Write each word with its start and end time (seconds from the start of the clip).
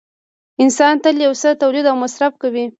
انسان 0.63 0.93
تل 1.03 1.15
یو 1.25 1.33
څه 1.41 1.49
تولید 1.61 1.85
او 1.91 1.95
مصرف 2.03 2.33
کوي 2.41 2.65